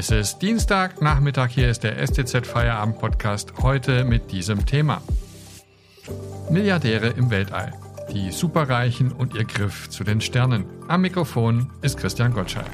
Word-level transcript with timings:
Es 0.00 0.10
ist 0.10 0.38
Dienstag, 0.38 1.02
Nachmittag, 1.02 1.50
hier 1.50 1.68
ist 1.68 1.84
der 1.84 1.98
STZ 1.98 2.46
Feierabend 2.46 2.98
Podcast, 2.98 3.52
heute 3.60 4.02
mit 4.04 4.32
diesem 4.32 4.64
Thema. 4.64 5.02
Milliardäre 6.48 7.08
im 7.08 7.28
Weltall, 7.28 7.74
die 8.10 8.30
Superreichen 8.30 9.12
und 9.12 9.34
ihr 9.34 9.44
Griff 9.44 9.90
zu 9.90 10.02
den 10.02 10.22
Sternen. 10.22 10.64
Am 10.88 11.02
Mikrofon 11.02 11.70
ist 11.82 11.98
Christian 11.98 12.32
Gottschalk. 12.32 12.70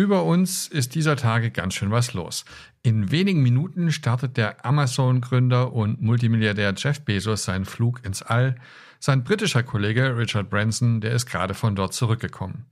Über 0.00 0.24
uns 0.24 0.66
ist 0.66 0.94
dieser 0.94 1.14
Tage 1.14 1.50
ganz 1.50 1.74
schön 1.74 1.90
was 1.90 2.14
los. 2.14 2.46
In 2.82 3.10
wenigen 3.10 3.42
Minuten 3.42 3.92
startet 3.92 4.38
der 4.38 4.64
Amazon-Gründer 4.64 5.74
und 5.74 6.00
Multimilliardär 6.00 6.72
Jeff 6.74 7.02
Bezos 7.02 7.44
seinen 7.44 7.66
Flug 7.66 8.02
ins 8.02 8.22
All. 8.22 8.54
Sein 8.98 9.24
britischer 9.24 9.62
Kollege 9.62 10.16
Richard 10.16 10.48
Branson, 10.48 11.02
der 11.02 11.12
ist 11.12 11.26
gerade 11.26 11.52
von 11.52 11.76
dort 11.76 11.92
zurückgekommen. 11.92 12.64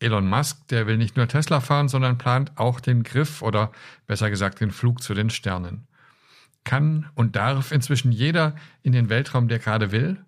Elon 0.00 0.28
Musk, 0.28 0.66
der 0.66 0.88
will 0.88 0.96
nicht 0.96 1.16
nur 1.16 1.28
Tesla 1.28 1.60
fahren, 1.60 1.86
sondern 1.86 2.18
plant 2.18 2.50
auch 2.56 2.80
den 2.80 3.04
Griff 3.04 3.40
oder 3.40 3.70
besser 4.08 4.28
gesagt 4.28 4.60
den 4.60 4.72
Flug 4.72 5.00
zu 5.00 5.14
den 5.14 5.30
Sternen. 5.30 5.86
Kann 6.64 7.08
und 7.14 7.36
darf 7.36 7.70
inzwischen 7.70 8.10
jeder 8.10 8.56
in 8.82 8.90
den 8.90 9.10
Weltraum, 9.10 9.46
der 9.46 9.60
gerade 9.60 9.92
will? 9.92 10.24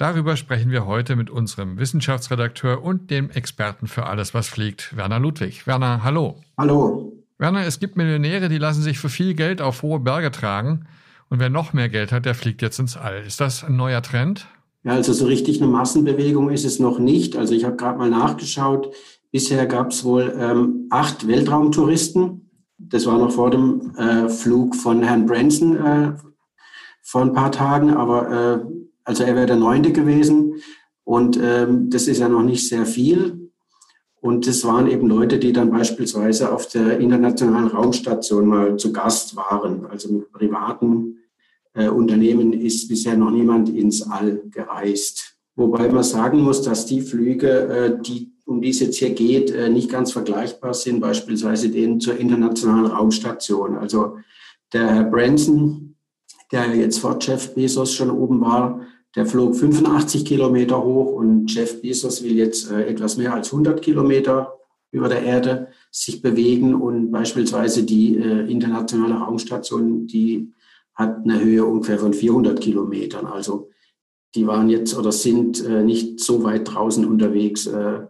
Darüber 0.00 0.38
sprechen 0.38 0.70
wir 0.70 0.86
heute 0.86 1.14
mit 1.14 1.28
unserem 1.28 1.78
Wissenschaftsredakteur 1.78 2.82
und 2.82 3.10
dem 3.10 3.28
Experten 3.28 3.86
für 3.86 4.06
alles, 4.06 4.32
was 4.32 4.48
fliegt, 4.48 4.96
Werner 4.96 5.20
Ludwig. 5.20 5.66
Werner, 5.66 6.02
hallo. 6.02 6.36
Hallo. 6.56 7.22
Werner, 7.36 7.66
es 7.66 7.80
gibt 7.80 7.98
Millionäre, 7.98 8.48
die 8.48 8.56
lassen 8.56 8.80
sich 8.80 8.98
für 8.98 9.10
viel 9.10 9.34
Geld 9.34 9.60
auf 9.60 9.82
hohe 9.82 10.00
Berge 10.00 10.30
tragen. 10.30 10.86
Und 11.28 11.38
wer 11.38 11.50
noch 11.50 11.74
mehr 11.74 11.90
Geld 11.90 12.12
hat, 12.12 12.24
der 12.24 12.34
fliegt 12.34 12.62
jetzt 12.62 12.78
ins 12.78 12.96
All. 12.96 13.22
Ist 13.26 13.42
das 13.42 13.62
ein 13.62 13.76
neuer 13.76 14.00
Trend? 14.00 14.46
Ja, 14.84 14.92
also 14.92 15.12
so 15.12 15.26
richtig 15.26 15.60
eine 15.60 15.70
Massenbewegung 15.70 16.48
ist 16.48 16.64
es 16.64 16.78
noch 16.78 16.98
nicht. 16.98 17.36
Also 17.36 17.52
ich 17.52 17.66
habe 17.66 17.76
gerade 17.76 17.98
mal 17.98 18.08
nachgeschaut. 18.08 18.94
Bisher 19.30 19.66
gab 19.66 19.90
es 19.90 20.02
wohl 20.02 20.34
ähm, 20.34 20.86
acht 20.88 21.28
Weltraumtouristen. 21.28 22.50
Das 22.78 23.04
war 23.04 23.18
noch 23.18 23.32
vor 23.32 23.50
dem 23.50 23.94
äh, 23.96 24.30
Flug 24.30 24.76
von 24.76 25.02
Herrn 25.02 25.26
Branson 25.26 25.76
äh, 25.76 26.12
vor 27.02 27.20
ein 27.20 27.34
paar 27.34 27.52
Tagen. 27.52 27.92
Aber 27.92 28.62
äh, 28.64 28.89
also 29.04 29.24
er 29.24 29.34
wäre 29.34 29.46
der 29.46 29.56
Neunte 29.56 29.92
gewesen 29.92 30.62
und 31.04 31.38
ähm, 31.42 31.90
das 31.90 32.08
ist 32.08 32.18
ja 32.18 32.28
noch 32.28 32.42
nicht 32.42 32.68
sehr 32.68 32.86
viel. 32.86 33.50
Und 34.20 34.46
das 34.46 34.64
waren 34.64 34.86
eben 34.86 35.08
Leute, 35.08 35.38
die 35.38 35.52
dann 35.52 35.70
beispielsweise 35.70 36.52
auf 36.52 36.68
der 36.68 37.00
internationalen 37.00 37.68
Raumstation 37.68 38.46
mal 38.46 38.76
zu 38.76 38.92
Gast 38.92 39.34
waren. 39.34 39.86
Also 39.86 40.12
mit 40.12 40.30
privaten 40.30 41.16
äh, 41.72 41.88
Unternehmen 41.88 42.52
ist 42.52 42.88
bisher 42.88 43.16
noch 43.16 43.30
niemand 43.30 43.70
ins 43.70 44.02
All 44.02 44.42
gereist. 44.50 45.36
Wobei 45.56 45.88
man 45.88 46.04
sagen 46.04 46.40
muss, 46.40 46.62
dass 46.62 46.86
die 46.86 47.00
Flüge, 47.00 47.48
äh, 47.48 48.02
die, 48.02 48.32
um 48.44 48.60
die 48.60 48.70
es 48.70 48.80
jetzt 48.80 48.96
hier 48.96 49.10
geht, 49.10 49.50
äh, 49.50 49.70
nicht 49.70 49.90
ganz 49.90 50.12
vergleichbar 50.12 50.74
sind, 50.74 51.00
beispielsweise 51.00 51.70
denen 51.70 52.00
zur 52.00 52.18
internationalen 52.18 52.86
Raumstation. 52.86 53.76
Also 53.76 54.18
der 54.72 54.94
Herr 54.94 55.04
Branson, 55.04 55.96
der 56.52 56.74
jetzt 56.74 56.98
vor 56.98 57.18
Jeff 57.20 57.54
Bezos 57.54 57.92
schon 57.92 58.10
oben 58.10 58.40
war, 58.40 58.80
der 59.16 59.26
flog 59.26 59.56
85 59.56 60.24
Kilometer 60.24 60.82
hoch 60.82 61.12
und 61.12 61.52
Jeff 61.52 61.82
Bezos 61.82 62.22
will 62.22 62.36
jetzt 62.36 62.70
äh, 62.70 62.86
etwas 62.86 63.16
mehr 63.16 63.34
als 63.34 63.52
100 63.52 63.82
Kilometer 63.82 64.58
über 64.92 65.08
der 65.08 65.22
Erde 65.22 65.68
sich 65.90 66.22
bewegen 66.22 66.74
und 66.74 67.10
beispielsweise 67.10 67.84
die 67.84 68.16
äh, 68.16 68.50
internationale 68.50 69.14
Raumstation, 69.14 70.06
die 70.06 70.52
hat 70.94 71.24
eine 71.24 71.40
Höhe 71.40 71.64
ungefähr 71.64 71.98
von 71.98 72.12
400 72.12 72.60
Kilometern. 72.60 73.26
Also 73.26 73.70
die 74.34 74.46
waren 74.46 74.68
jetzt 74.68 74.96
oder 74.96 75.12
sind 75.12 75.64
äh, 75.64 75.82
nicht 75.82 76.20
so 76.20 76.42
weit 76.44 76.72
draußen 76.72 77.04
unterwegs 77.04 77.66
äh, 77.66 78.06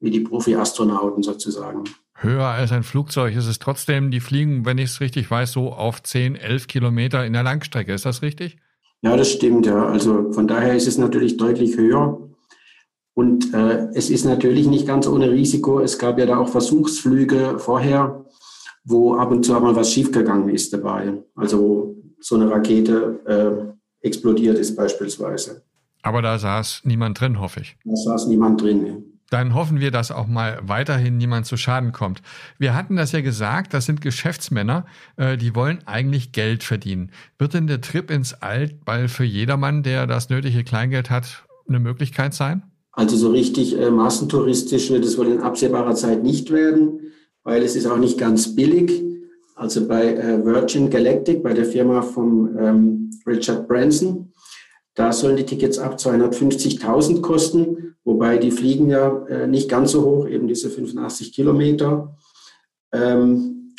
wie 0.00 0.10
die 0.10 0.20
Profi-Astronauten 0.20 1.22
sozusagen. 1.22 1.84
Höher 2.18 2.46
als 2.46 2.72
ein 2.72 2.82
Flugzeug 2.82 3.36
ist 3.36 3.46
es 3.46 3.58
trotzdem, 3.58 4.10
die 4.10 4.20
fliegen, 4.20 4.64
wenn 4.64 4.78
ich 4.78 4.90
es 4.90 5.00
richtig 5.00 5.30
weiß, 5.30 5.52
so 5.52 5.72
auf 5.72 6.02
10, 6.02 6.36
11 6.36 6.66
Kilometer 6.66 7.26
in 7.26 7.34
der 7.34 7.42
Langstrecke. 7.42 7.92
Ist 7.92 8.06
das 8.06 8.22
richtig? 8.22 8.56
Ja, 9.02 9.16
das 9.16 9.30
stimmt, 9.30 9.66
ja. 9.66 9.86
Also 9.86 10.32
von 10.32 10.48
daher 10.48 10.74
ist 10.74 10.86
es 10.86 10.96
natürlich 10.96 11.36
deutlich 11.36 11.76
höher. 11.76 12.18
Und 13.14 13.52
äh, 13.54 13.88
es 13.94 14.10
ist 14.10 14.24
natürlich 14.24 14.66
nicht 14.66 14.86
ganz 14.86 15.06
ohne 15.06 15.30
Risiko. 15.30 15.80
Es 15.80 15.98
gab 15.98 16.18
ja 16.18 16.26
da 16.26 16.38
auch 16.38 16.48
Versuchsflüge 16.48 17.58
vorher, 17.58 18.24
wo 18.84 19.14
ab 19.14 19.30
und 19.30 19.44
zu 19.44 19.52
mal 19.52 19.76
was 19.76 19.92
schiefgegangen 19.92 20.48
ist 20.48 20.72
dabei. 20.72 21.14
Also 21.34 21.96
so 22.20 22.34
eine 22.36 22.50
Rakete 22.50 23.74
äh, 24.02 24.06
explodiert 24.06 24.58
ist 24.58 24.76
beispielsweise. 24.76 25.62
Aber 26.02 26.22
da 26.22 26.38
saß 26.38 26.82
niemand 26.84 27.20
drin, 27.20 27.40
hoffe 27.40 27.60
ich. 27.60 27.76
Da 27.84 27.96
saß 27.96 28.26
niemand 28.28 28.62
drin. 28.62 29.15
Dann 29.30 29.54
hoffen 29.54 29.80
wir, 29.80 29.90
dass 29.90 30.10
auch 30.10 30.26
mal 30.26 30.58
weiterhin 30.62 31.16
niemand 31.16 31.46
zu 31.46 31.56
Schaden 31.56 31.92
kommt. 31.92 32.22
Wir 32.58 32.74
hatten 32.74 32.96
das 32.96 33.12
ja 33.12 33.20
gesagt, 33.20 33.74
das 33.74 33.86
sind 33.86 34.00
Geschäftsmänner, 34.00 34.86
äh, 35.16 35.36
die 35.36 35.54
wollen 35.54 35.78
eigentlich 35.86 36.32
Geld 36.32 36.62
verdienen. 36.62 37.10
Wird 37.38 37.54
denn 37.54 37.66
der 37.66 37.80
Trip 37.80 38.10
ins 38.10 38.34
Altball 38.34 39.08
für 39.08 39.24
jedermann, 39.24 39.82
der 39.82 40.06
das 40.06 40.28
nötige 40.28 40.62
Kleingeld 40.62 41.10
hat, 41.10 41.44
eine 41.68 41.80
Möglichkeit 41.80 42.34
sein? 42.34 42.62
Also 42.92 43.16
so 43.16 43.30
richtig 43.30 43.78
äh, 43.78 43.90
massentouristisch 43.90 44.90
wird 44.90 45.04
es 45.04 45.18
wohl 45.18 45.28
in 45.28 45.40
absehbarer 45.40 45.94
Zeit 45.94 46.22
nicht 46.22 46.50
werden, 46.50 47.12
weil 47.42 47.62
es 47.62 47.76
ist 47.76 47.86
auch 47.86 47.98
nicht 47.98 48.16
ganz 48.16 48.54
billig. 48.54 49.02
Also 49.54 49.86
bei 49.86 50.14
äh, 50.14 50.44
Virgin 50.44 50.88
Galactic, 50.88 51.42
bei 51.42 51.52
der 51.52 51.64
Firma 51.64 52.02
von 52.02 52.56
ähm, 52.58 53.10
Richard 53.26 53.68
Branson, 53.68 54.32
da 54.96 55.12
sollen 55.12 55.36
die 55.36 55.46
Tickets 55.46 55.78
ab 55.78 55.96
250.000 55.96 57.20
kosten, 57.20 57.94
wobei 58.04 58.38
die 58.38 58.50
fliegen 58.50 58.88
ja 58.88 59.24
äh, 59.26 59.46
nicht 59.46 59.68
ganz 59.68 59.92
so 59.92 60.04
hoch, 60.04 60.26
eben 60.26 60.48
diese 60.48 60.70
85 60.70 61.32
Kilometer. 61.32 62.16
Ähm, 62.92 63.74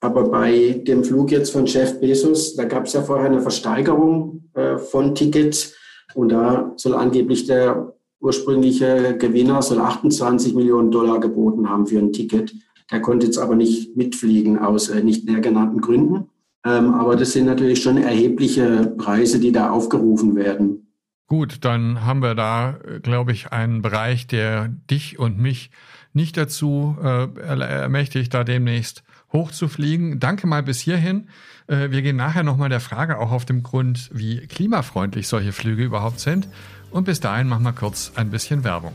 aber 0.00 0.28
bei 0.28 0.82
dem 0.86 1.02
Flug 1.02 1.32
jetzt 1.32 1.50
von 1.50 1.66
Jeff 1.66 1.98
Bezos, 1.98 2.54
da 2.54 2.64
gab 2.64 2.86
es 2.86 2.92
ja 2.92 3.02
vorher 3.02 3.26
eine 3.26 3.40
Versteigerung 3.40 4.50
äh, 4.54 4.76
von 4.76 5.14
Tickets 5.14 5.74
und 6.14 6.30
da 6.30 6.72
soll 6.76 6.94
angeblich 6.94 7.46
der 7.46 7.94
ursprüngliche 8.20 9.16
Gewinner 9.18 9.62
soll 9.62 9.80
28 9.80 10.54
Millionen 10.54 10.90
Dollar 10.90 11.20
geboten 11.20 11.70
haben 11.70 11.86
für 11.86 11.98
ein 11.98 12.12
Ticket. 12.12 12.54
Der 12.90 13.00
konnte 13.00 13.26
jetzt 13.26 13.38
aber 13.38 13.54
nicht 13.54 13.96
mitfliegen 13.96 14.58
aus 14.58 14.90
äh, 14.90 15.02
nicht 15.02 15.24
näher 15.26 15.40
genannten 15.40 15.80
Gründen. 15.80 16.28
Ähm, 16.64 16.94
aber 16.94 17.16
das 17.16 17.32
sind 17.32 17.46
natürlich 17.46 17.82
schon 17.82 17.96
erhebliche 17.96 18.94
Preise, 18.98 19.40
die 19.40 19.52
da 19.52 19.70
aufgerufen 19.70 20.36
werden. 20.36 20.86
Gut, 21.26 21.64
dann 21.64 22.04
haben 22.04 22.22
wir 22.22 22.34
da, 22.34 22.78
glaube 23.02 23.32
ich, 23.32 23.52
einen 23.52 23.82
Bereich, 23.82 24.26
der 24.26 24.68
dich 24.68 25.18
und 25.18 25.38
mich 25.38 25.70
nicht 26.12 26.36
dazu 26.36 26.96
äh, 27.00 27.28
ermächtigt, 27.40 28.34
da 28.34 28.42
demnächst 28.42 29.04
hochzufliegen. 29.32 30.18
Danke 30.18 30.46
mal 30.46 30.62
bis 30.62 30.80
hierhin. 30.80 31.28
Äh, 31.68 31.90
wir 31.90 32.02
gehen 32.02 32.16
nachher 32.16 32.42
nochmal 32.42 32.68
der 32.68 32.80
Frage 32.80 33.18
auch 33.18 33.30
auf 33.30 33.44
dem 33.44 33.62
Grund, 33.62 34.10
wie 34.12 34.46
klimafreundlich 34.46 35.28
solche 35.28 35.52
Flüge 35.52 35.84
überhaupt 35.84 36.20
sind. 36.20 36.48
Und 36.90 37.04
bis 37.04 37.20
dahin 37.20 37.46
machen 37.46 37.62
wir 37.62 37.72
kurz 37.72 38.12
ein 38.16 38.30
bisschen 38.30 38.64
Werbung. 38.64 38.92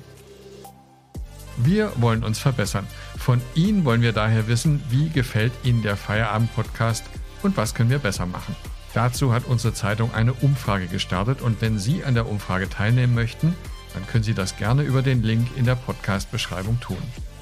Wir 1.57 1.93
wollen 1.95 2.25
uns 2.25 2.37
verbessern. 2.37 2.85
Von 3.17 3.39
Ihnen 3.55 3.85
wollen 3.85 4.01
wir 4.01 4.11
daher 4.11 4.49
wissen, 4.49 4.81
wie 4.89 5.09
gefällt 5.09 5.53
Ihnen 5.63 5.83
der 5.83 5.95
Feierabend-Podcast 5.95 7.05
und 7.45 7.55
was 7.57 7.73
können 7.73 7.89
wir 7.89 7.99
besser 7.99 8.25
machen. 8.25 8.55
Dazu 8.93 9.33
hat 9.33 9.45
unsere 9.45 9.73
Zeitung 9.73 10.13
eine 10.13 10.33
Umfrage 10.33 10.87
gestartet 10.87 11.41
und 11.41 11.61
wenn 11.61 11.79
Sie 11.79 12.03
an 12.03 12.15
der 12.15 12.27
Umfrage 12.27 12.69
teilnehmen 12.69 13.13
möchten, 13.13 13.55
dann 13.93 14.05
können 14.07 14.23
Sie 14.23 14.33
das 14.33 14.57
gerne 14.57 14.83
über 14.83 15.01
den 15.01 15.23
Link 15.23 15.47
in 15.55 15.65
der 15.65 15.75
Podcast-Beschreibung 15.75 16.79
tun. 16.79 16.97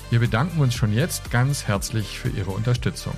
Wir 0.09 0.19
bedanken 0.19 0.59
uns 0.59 0.75
schon 0.75 0.93
jetzt 0.93 1.31
ganz 1.31 1.65
herzlich 1.65 2.19
für 2.19 2.29
Ihre 2.29 2.51
Unterstützung. 2.51 3.13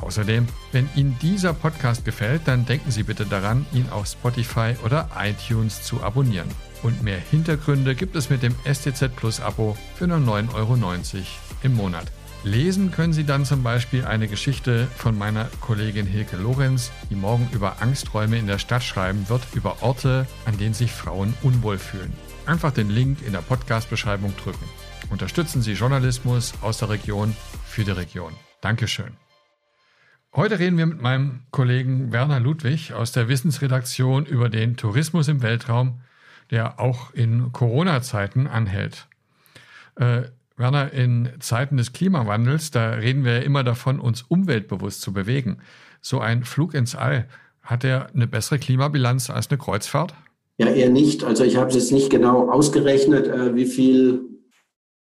Außerdem, 0.00 0.46
wenn 0.72 0.88
Ihnen 0.94 1.16
dieser 1.22 1.54
Podcast 1.54 2.04
gefällt, 2.04 2.42
dann 2.46 2.66
denken 2.66 2.90
Sie 2.90 3.02
bitte 3.02 3.24
daran, 3.24 3.64
ihn 3.72 3.88
auf 3.90 4.06
Spotify 4.06 4.74
oder 4.84 5.08
iTunes 5.18 5.82
zu 5.82 6.02
abonnieren. 6.02 6.48
Und 6.82 7.02
mehr 7.02 7.18
Hintergründe 7.18 7.94
gibt 7.94 8.16
es 8.16 8.28
mit 8.28 8.42
dem 8.42 8.54
STZ 8.70 9.14
Plus 9.16 9.40
Abo 9.40 9.76
für 9.94 10.06
nur 10.06 10.18
9,90 10.18 10.54
Euro 10.54 10.76
im 11.62 11.74
Monat. 11.74 12.12
Lesen 12.46 12.92
können 12.92 13.12
Sie 13.12 13.24
dann 13.24 13.44
zum 13.44 13.64
Beispiel 13.64 14.04
eine 14.04 14.28
Geschichte 14.28 14.86
von 14.94 15.18
meiner 15.18 15.46
Kollegin 15.60 16.06
Hilke 16.06 16.36
Lorenz, 16.36 16.92
die 17.10 17.16
morgen 17.16 17.48
über 17.52 17.82
Angsträume 17.82 18.38
in 18.38 18.46
der 18.46 18.60
Stadt 18.60 18.84
schreiben 18.84 19.28
wird, 19.28 19.42
über 19.54 19.82
Orte, 19.82 20.28
an 20.44 20.56
denen 20.56 20.72
sich 20.72 20.92
Frauen 20.92 21.34
unwohl 21.42 21.76
fühlen. 21.76 22.12
Einfach 22.46 22.70
den 22.70 22.88
Link 22.88 23.18
in 23.26 23.32
der 23.32 23.40
Podcast-Beschreibung 23.40 24.32
drücken. 24.36 24.64
Unterstützen 25.10 25.60
Sie 25.60 25.72
Journalismus 25.72 26.54
aus 26.62 26.78
der 26.78 26.90
Region 26.90 27.34
für 27.64 27.82
die 27.82 27.90
Region. 27.90 28.32
Dankeschön. 28.60 29.16
Heute 30.32 30.60
reden 30.60 30.78
wir 30.78 30.86
mit 30.86 31.02
meinem 31.02 31.40
Kollegen 31.50 32.12
Werner 32.12 32.38
Ludwig 32.38 32.92
aus 32.92 33.10
der 33.10 33.26
Wissensredaktion 33.26 34.24
über 34.24 34.48
den 34.50 34.76
Tourismus 34.76 35.26
im 35.26 35.42
Weltraum, 35.42 36.00
der 36.52 36.78
auch 36.78 37.12
in 37.12 37.50
Corona-Zeiten 37.50 38.46
anhält. 38.46 39.08
Äh, 39.96 40.26
Werner, 40.56 40.92
in 40.92 41.28
Zeiten 41.40 41.76
des 41.76 41.92
Klimawandels, 41.92 42.70
da 42.70 42.90
reden 42.90 43.24
wir 43.24 43.34
ja 43.34 43.40
immer 43.40 43.62
davon, 43.62 44.00
uns 44.00 44.22
umweltbewusst 44.22 45.02
zu 45.02 45.12
bewegen. 45.12 45.58
So 46.00 46.20
ein 46.20 46.44
Flug 46.44 46.74
ins 46.74 46.94
All, 46.94 47.28
hat 47.60 47.84
er 47.84 48.08
eine 48.14 48.26
bessere 48.26 48.58
Klimabilanz 48.58 49.28
als 49.28 49.50
eine 49.50 49.58
Kreuzfahrt? 49.58 50.14
Ja, 50.58 50.68
eher 50.68 50.88
nicht. 50.88 51.24
Also 51.24 51.44
ich 51.44 51.56
habe 51.56 51.68
es 51.68 51.74
jetzt 51.74 51.92
nicht 51.92 52.08
genau 52.08 52.50
ausgerechnet, 52.50 53.26
äh, 53.26 53.54
wie 53.54 53.66
viel, 53.66 54.22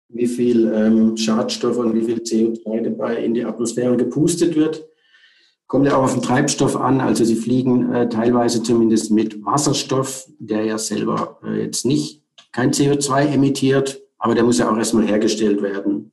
wie 0.08 0.26
viel 0.26 0.72
ähm, 0.72 1.16
Schadstoff 1.16 1.76
und 1.76 1.94
wie 1.94 2.02
viel 2.02 2.18
CO2 2.18 2.82
dabei 2.82 3.16
in 3.22 3.34
die 3.34 3.44
Atmosphäre 3.44 3.96
gepustet 3.96 4.56
wird. 4.56 4.84
Kommt 5.68 5.86
ja 5.86 5.96
auch 5.96 6.04
auf 6.04 6.14
den 6.14 6.22
Treibstoff 6.22 6.76
an. 6.76 7.00
Also 7.00 7.24
sie 7.24 7.36
fliegen 7.36 7.92
äh, 7.92 8.08
teilweise 8.08 8.62
zumindest 8.62 9.12
mit 9.12 9.44
Wasserstoff, 9.44 10.26
der 10.38 10.64
ja 10.64 10.78
selber 10.78 11.38
äh, 11.44 11.62
jetzt 11.62 11.84
nicht 11.84 12.22
kein 12.52 12.72
CO2 12.72 13.34
emittiert, 13.34 14.00
aber 14.26 14.34
der 14.34 14.42
muss 14.42 14.58
ja 14.58 14.68
auch 14.68 14.76
erstmal 14.76 15.06
hergestellt 15.06 15.62
werden. 15.62 16.10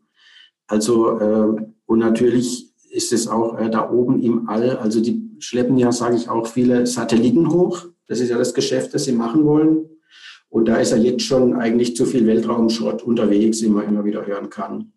Also 0.68 1.20
äh, 1.20 1.66
und 1.88 1.98
natürlich 1.98 2.72
ist 2.92 3.12
es 3.12 3.28
auch 3.28 3.58
äh, 3.58 3.72
da 3.72 3.90
oben 3.90 4.22
im 4.22 4.48
All. 4.48 4.78
Also 4.78 5.02
die 5.02 5.32
schleppen 5.40 5.80
ja, 5.80 5.92
sage 5.92 6.16
ich 6.16 6.30
auch, 6.30 6.46
viele 6.46 6.86
Satelliten 6.86 7.50
hoch. 7.50 7.88
Das 8.06 8.20
ist 8.20 8.30
ja 8.30 8.38
das 8.38 8.54
Geschäft, 8.54 8.94
das 8.94 9.06
sie 9.06 9.14
machen 9.14 9.46
wollen. 9.46 9.90
Und 10.48 10.66
da 10.66 10.76
ist 10.76 10.92
ja 10.92 10.98
jetzt 10.98 11.24
schon 11.24 11.56
eigentlich 11.56 11.96
zu 11.96 12.06
viel 12.06 12.28
Weltraumschrott 12.28 13.02
unterwegs, 13.02 13.64
wie 13.64 13.70
man 13.70 13.88
immer 13.88 14.06
wieder 14.06 14.28
hören 14.28 14.52
kann. 14.52 14.92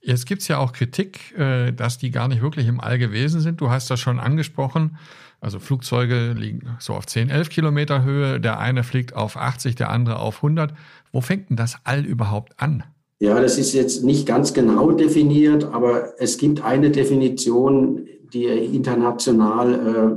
Jetzt 0.00 0.24
gibt 0.24 0.40
es 0.40 0.48
ja 0.48 0.56
auch 0.56 0.72
Kritik, 0.72 1.36
äh, 1.36 1.72
dass 1.72 1.98
die 1.98 2.10
gar 2.10 2.26
nicht 2.26 2.40
wirklich 2.40 2.68
im 2.68 2.80
All 2.80 2.98
gewesen 2.98 3.42
sind. 3.42 3.60
Du 3.60 3.68
hast 3.68 3.90
das 3.90 4.00
schon 4.00 4.18
angesprochen. 4.18 4.96
Also 5.40 5.58
Flugzeuge 5.58 6.34
liegen 6.36 6.76
so 6.78 6.94
auf 6.94 7.06
10, 7.06 7.30
11 7.30 7.50
Kilometer 7.50 8.04
Höhe. 8.04 8.40
Der 8.40 8.58
eine 8.58 8.82
fliegt 8.82 9.14
auf 9.14 9.36
80, 9.36 9.74
der 9.74 9.90
andere 9.90 10.18
auf 10.18 10.36
100. 10.36 10.72
Wo 11.12 11.20
fängt 11.20 11.50
denn 11.50 11.56
das 11.56 11.76
All 11.84 12.04
überhaupt 12.04 12.54
an? 12.58 12.84
Ja, 13.18 13.40
das 13.40 13.56
ist 13.56 13.72
jetzt 13.72 14.04
nicht 14.04 14.26
ganz 14.26 14.52
genau 14.52 14.90
definiert, 14.92 15.64
aber 15.64 16.14
es 16.18 16.36
gibt 16.36 16.62
eine 16.62 16.90
Definition, 16.90 18.06
die 18.32 18.44
international 18.44 19.72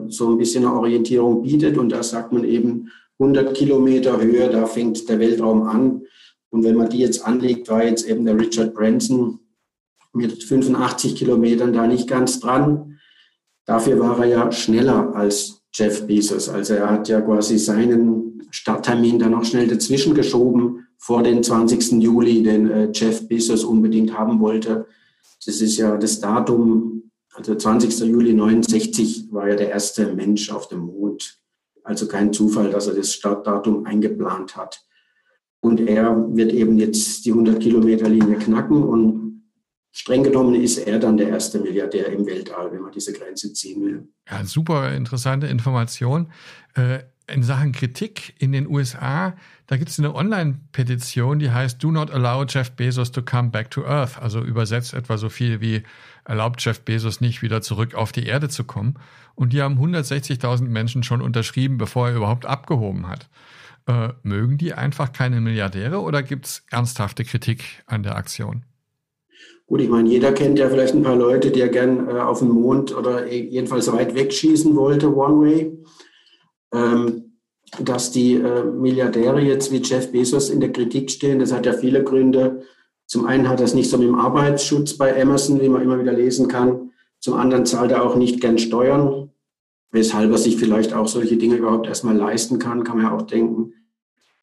äh, 0.08 0.12
so 0.12 0.30
ein 0.30 0.38
bisschen 0.38 0.66
eine 0.66 0.74
Orientierung 0.74 1.44
bietet. 1.44 1.78
Und 1.78 1.90
da 1.90 2.04
sagt 2.04 2.34
man 2.34 2.44
eben 2.44 2.90
100 3.20 3.56
Kilometer 3.56 4.20
Höhe, 4.20 4.50
da 4.50 4.66
fängt 4.66 5.08
der 5.08 5.20
Weltraum 5.20 5.64
an. 5.64 6.02
Und 6.50 6.64
wenn 6.64 6.76
man 6.76 6.90
die 6.90 7.00
jetzt 7.00 7.26
anlegt, 7.26 7.70
war 7.70 7.84
jetzt 7.84 8.08
eben 8.08 8.26
der 8.26 8.38
Richard 8.38 8.74
Branson 8.74 9.40
mit 10.14 10.44
85 10.44 11.16
Kilometern 11.16 11.74
da 11.74 11.86
nicht 11.86 12.08
ganz 12.08 12.40
dran. 12.40 12.99
Dafür 13.70 14.00
war 14.00 14.18
er 14.18 14.26
ja 14.26 14.52
schneller 14.52 15.16
als 15.16 15.62
Jeff 15.72 16.08
Bezos. 16.08 16.50
Also 16.50 16.74
er 16.74 16.90
hat 16.90 17.08
ja 17.08 17.22
quasi 17.22 17.60
seinen 17.60 18.42
Starttermin 18.50 19.20
dann 19.20 19.30
noch 19.30 19.46
schnell 19.46 19.68
dazwischen 19.68 20.16
geschoben 20.16 20.88
vor 20.98 21.22
den 21.22 21.44
20. 21.44 22.02
Juli, 22.02 22.42
den 22.42 22.68
äh, 22.72 22.90
Jeff 22.92 23.28
Bezos 23.28 23.64
unbedingt 23.64 24.18
haben 24.18 24.40
wollte. 24.40 24.88
Das 25.46 25.62
ist 25.62 25.78
ja 25.78 25.98
das 25.98 26.20
Datum, 26.20 27.12
also 27.36 27.54
20. 27.54 28.00
Juli 28.10 28.34
69 28.34 29.28
war 29.32 29.48
ja 29.48 29.56
der 29.56 29.70
erste 29.70 30.16
Mensch 30.16 30.52
auf 30.52 30.68
dem 30.68 30.80
Mond. 30.80 31.38
Also 31.84 32.08
kein 32.08 32.34
Zufall, 32.34 32.72
dass 32.72 32.88
er 32.88 32.96
das 32.96 33.14
Startdatum 33.14 33.86
eingeplant 33.86 34.58
hat. 34.58 34.84
Und 35.60 35.80
er 35.80 36.36
wird 36.36 36.54
eben 36.54 36.80
jetzt 36.80 37.24
die 37.24 37.34
100 37.34 37.60
Kilometer 37.60 38.10
Linie 38.10 38.38
knacken 38.38 38.82
und 38.82 39.39
streng 39.92 40.24
genommen 40.24 40.56
ist 40.56 40.78
er 40.78 41.00
dann 41.00 41.18
der 41.18 41.30
erste 41.30 41.60
Milliardär 41.60 42.08
im 42.08 42.26
Weltall, 42.26 42.72
wenn 42.72 42.82
man 42.82 42.92
diese 42.92 43.14
Grenze 43.14 43.54
ziehen 43.54 43.84
will. 43.84 44.08
Ja, 44.30 44.44
super 44.46 44.94
interessante 44.94 45.48
Information. 45.48 46.32
Äh, 46.76 47.00
in 47.30 47.44
Sachen 47.44 47.72
Kritik 47.72 48.34
in 48.40 48.52
den 48.52 48.68
USA, 48.68 49.36
da 49.68 49.78
gibt 49.78 49.90
es 49.90 50.00
eine 50.00 50.16
Online-Petition, 50.16 51.40
die 51.40 51.52
heißt 51.52 51.82
Do 51.84 51.92
not 51.92 52.12
allow 52.12 52.44
Jeff 52.44 52.72
Bezos 52.72 53.12
to 53.12 53.22
come 53.22 53.50
back 53.50 53.70
to 53.72 53.86
Earth. 53.86 54.20
Also 54.20 54.42
übersetzt 54.42 54.94
etwa 54.94 55.18
so 55.18 55.30
viel 55.30 55.62
wie 55.62 55.84
erlaubt 56.26 56.64
Jeff 56.64 56.82
Bezos 56.82 57.22
nicht 57.22 57.42
wieder 57.42 57.62
zurück 57.62 57.94
auf 57.94 58.12
die 58.12 58.26
Erde 58.26 58.50
zu 58.50 58.64
kommen. 58.64 58.96
Und 59.36 59.54
die 59.54 59.62
haben 59.62 59.80
160.000 59.80 60.64
Menschen 60.64 61.04
schon 61.04 61.22
unterschrieben, 61.22 61.78
bevor 61.78 62.10
er 62.10 62.16
überhaupt 62.16 62.46
abgehoben 62.46 63.08
hat. 63.08 63.30
Äh, 63.88 64.10
mögen 64.24 64.58
die 64.58 64.74
einfach 64.74 65.14
keine 65.14 65.40
Milliardäre 65.40 66.02
oder 66.02 66.24
gibt 66.24 66.46
es 66.46 66.64
ernsthafte 66.70 67.24
Kritik 67.24 67.84
an 67.86 68.04
der 68.04 68.16
Aktion? 68.16 68.66
Gut, 69.70 69.82
ich 69.82 69.90
meine, 69.90 70.10
jeder 70.10 70.32
kennt 70.32 70.58
ja 70.58 70.68
vielleicht 70.68 70.96
ein 70.96 71.04
paar 71.04 71.16
Leute, 71.16 71.52
die 71.52 71.62
er 71.62 71.70
gern 71.70 72.10
äh, 72.10 72.14
auf 72.14 72.40
den 72.40 72.50
Mond 72.50 72.98
oder 72.98 73.32
jedenfalls 73.32 73.92
weit 73.94 74.16
wegschießen 74.16 74.76
wollte, 74.76 75.16
One 75.16 75.42
Way. 75.42 75.84
Ähm, 76.74 77.38
dass 77.80 78.10
die 78.10 78.34
äh, 78.34 78.64
Milliardäre 78.64 79.40
jetzt 79.42 79.72
wie 79.72 79.78
Jeff 79.78 80.12
Bezos 80.12 80.50
in 80.50 80.60
der 80.60 80.72
Kritik 80.72 81.12
stehen, 81.12 81.38
das 81.38 81.54
hat 81.54 81.68
ja 81.68 81.74
viele 81.74 82.04
Gründe. 82.04 82.64
Zum 83.06 83.28
einen 83.28 83.48
hat 83.48 83.62
es 83.62 83.76
nicht 83.76 83.92
so 83.92 84.00
mit 84.00 84.08
dem 84.08 84.16
Arbeitsschutz 84.16 84.98
bei 84.98 85.22
Amazon, 85.22 85.62
wie 85.62 85.70
man 85.70 85.84
immer 85.84 86.00
wieder 86.00 86.14
lesen 86.14 86.48
kann. 86.48 86.90
Zum 87.20 87.36
anderen 87.36 87.68
zahlt 87.68 87.92
er 87.92 88.04
auch 88.04 88.16
nicht 88.16 88.42
gern 88.42 88.58
Steuern, 88.58 89.30
weshalb 89.92 90.32
er 90.32 90.40
sich 90.40 90.58
vielleicht 90.58 90.94
auch 90.94 91.08
solche 91.08 91.38
Dinge 91.38 91.58
überhaupt 91.58 91.86
erstmal 91.86 92.18
leisten 92.18 92.58
kann, 92.58 92.84
kann 92.84 92.98
man 92.98 93.06
ja 93.06 93.16
auch 93.16 93.22
denken. 93.22 93.74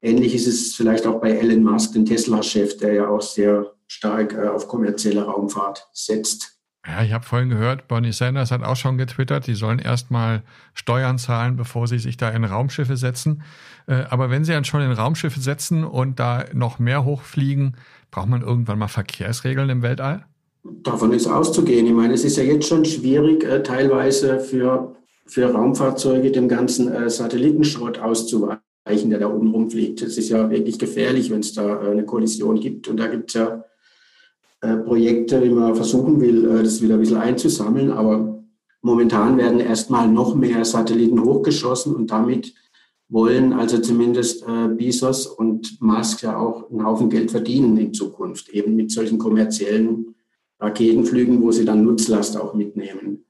Ähnlich 0.00 0.36
ist 0.36 0.46
es 0.46 0.74
vielleicht 0.76 1.04
auch 1.04 1.20
bei 1.20 1.32
Elon 1.32 1.64
Musk, 1.64 1.94
dem 1.94 2.04
Tesla-Chef, 2.04 2.76
der 2.76 2.94
ja 2.94 3.08
auch 3.08 3.22
sehr 3.22 3.75
stark 3.86 4.34
äh, 4.34 4.48
auf 4.48 4.68
kommerzielle 4.68 5.24
Raumfahrt 5.24 5.88
setzt. 5.92 6.56
Ja, 6.86 7.02
ich 7.02 7.12
habe 7.12 7.24
vorhin 7.24 7.48
gehört, 7.48 7.88
Bernie 7.88 8.12
Sanders 8.12 8.52
hat 8.52 8.62
auch 8.62 8.76
schon 8.76 8.96
getwittert, 8.96 9.48
die 9.48 9.54
sollen 9.54 9.80
erstmal 9.80 10.42
Steuern 10.72 11.18
zahlen, 11.18 11.56
bevor 11.56 11.88
sie 11.88 11.98
sich 11.98 12.16
da 12.16 12.28
in 12.28 12.44
Raumschiffe 12.44 12.96
setzen. 12.96 13.42
Äh, 13.88 14.04
aber 14.08 14.30
wenn 14.30 14.44
sie 14.44 14.52
dann 14.52 14.64
schon 14.64 14.82
in 14.82 14.92
Raumschiffe 14.92 15.40
setzen 15.40 15.82
und 15.82 16.20
da 16.20 16.44
noch 16.52 16.78
mehr 16.78 17.04
hochfliegen, 17.04 17.76
braucht 18.12 18.28
man 18.28 18.42
irgendwann 18.42 18.78
mal 18.78 18.88
Verkehrsregeln 18.88 19.68
im 19.68 19.82
Weltall? 19.82 20.26
Davon 20.82 21.12
ist 21.12 21.26
auszugehen. 21.26 21.86
Ich 21.86 21.92
meine, 21.92 22.14
es 22.14 22.24
ist 22.24 22.36
ja 22.36 22.44
jetzt 22.44 22.68
schon 22.68 22.84
schwierig, 22.84 23.42
äh, 23.42 23.62
teilweise 23.62 24.38
für, 24.38 24.94
für 25.26 25.52
Raumfahrzeuge 25.52 26.30
dem 26.30 26.48
ganzen 26.48 26.92
äh, 26.92 27.10
Satellitenschrott 27.10 27.98
auszuweichen, 27.98 29.10
der 29.10 29.18
da 29.18 29.28
oben 29.28 29.50
rumfliegt. 29.50 30.02
Es 30.02 30.18
ist 30.18 30.28
ja 30.28 30.50
wirklich 30.50 30.78
gefährlich, 30.78 31.30
wenn 31.30 31.40
es 31.40 31.52
da 31.52 31.80
eine 31.80 32.04
Kollision 32.04 32.60
gibt. 32.60 32.86
Und 32.86 32.98
da 32.98 33.08
gibt 33.08 33.30
es 33.30 33.34
ja 33.34 33.46
äh, 33.48 33.60
Projekte, 34.74 35.42
wie 35.42 35.50
man 35.50 35.74
versuchen 35.74 36.20
will, 36.20 36.44
äh, 36.44 36.62
das 36.62 36.82
wieder 36.82 36.94
ein 36.94 37.00
bisschen 37.00 37.18
einzusammeln. 37.18 37.90
Aber 37.90 38.42
momentan 38.82 39.36
werden 39.36 39.60
erstmal 39.60 40.08
noch 40.08 40.34
mehr 40.34 40.64
Satelliten 40.64 41.22
hochgeschossen 41.22 41.94
und 41.94 42.10
damit 42.10 42.54
wollen 43.08 43.52
also 43.52 43.78
zumindest 43.78 44.42
äh, 44.48 44.68
Bezos 44.68 45.26
und 45.26 45.80
Musk 45.80 46.22
ja 46.22 46.36
auch 46.36 46.70
einen 46.70 46.84
Haufen 46.84 47.08
Geld 47.08 47.30
verdienen 47.30 47.76
in 47.76 47.94
Zukunft, 47.94 48.48
eben 48.48 48.74
mit 48.74 48.90
solchen 48.90 49.18
kommerziellen 49.18 50.16
Raketenflügen, 50.58 51.42
wo 51.42 51.52
sie 51.52 51.64
dann 51.64 51.84
Nutzlast 51.84 52.36
auch 52.36 52.54
mitnehmen. 52.54 53.24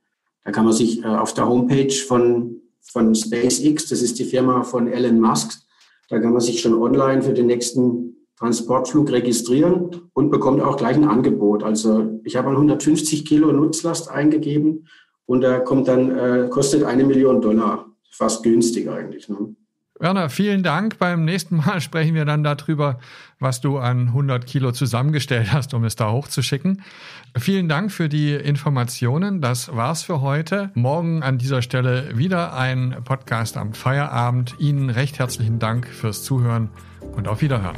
Da 0.44 0.52
kann 0.52 0.64
man 0.64 0.72
sich 0.72 1.02
äh, 1.02 1.06
auf 1.06 1.34
der 1.34 1.48
Homepage 1.48 1.92
von, 1.92 2.62
von 2.80 3.14
SpaceX, 3.14 3.88
das 3.88 4.00
ist 4.00 4.18
die 4.18 4.25
Firma 4.25 4.62
von 4.62 4.87
Elon 4.88 5.20
Musk, 5.20 5.61
da 6.08 6.20
kann 6.20 6.32
man 6.32 6.40
sich 6.40 6.61
schon 6.61 6.75
online 6.75 7.22
für 7.22 7.34
den 7.34 7.46
nächsten 7.46 8.05
Transportflug 8.38 9.11
registrieren 9.11 10.11
und 10.12 10.31
bekommt 10.31 10.61
auch 10.61 10.76
gleich 10.76 10.97
ein 10.97 11.09
Angebot. 11.09 11.62
Also 11.62 12.21
ich 12.25 12.37
habe 12.37 12.50
150 12.50 13.25
Kilo 13.25 13.50
Nutzlast 13.52 14.11
eingegeben 14.11 14.87
und 15.25 15.40
da 15.40 15.59
kommt 15.59 15.88
dann, 15.88 16.16
äh, 16.16 16.49
kostet 16.50 16.85
eine 16.85 17.05
Million 17.05 17.40
Dollar. 17.40 17.87
Fast 18.11 18.43
günstig 18.43 18.88
eigentlich. 18.88 19.28
Ne? 19.28 19.55
Werner, 19.99 20.28
vielen 20.28 20.62
Dank. 20.62 20.99
Beim 20.99 21.25
nächsten 21.25 21.57
Mal 21.57 21.81
sprechen 21.83 22.14
wir 22.14 22.25
dann 22.25 22.45
darüber, 22.45 22.99
was 23.38 23.61
du 23.61 23.78
an 23.78 24.09
100 24.09 24.47
Kilo 24.47 24.73
zusammengestellt 24.73 25.52
hast, 25.52 25.75
um 25.75 25.85
es 25.85 25.97
da 25.97 26.12
hochzuschicken. 26.12 26.83
Vielen 27.37 27.69
Dank 27.69 27.93
für 27.93 28.09
die 28.09 28.35
Informationen. 28.35 29.40
Das 29.40 29.75
war's 29.75 30.02
für 30.02 30.21
heute. 30.21 30.71
Morgen 30.75 31.23
an 31.23 31.38
dieser 31.38 31.62
Stelle 31.62 32.16
wieder 32.16 32.55
ein 32.55 32.97
Podcast 33.05 33.57
am 33.57 33.73
Feierabend. 33.73 34.55
Ihnen 34.59 34.90
recht 34.90 35.19
herzlichen 35.19 35.59
Dank 35.59 35.87
fürs 35.87 36.23
Zuhören 36.23 36.71
und 37.16 37.28
auf 37.28 37.40
Wiederhören. 37.40 37.76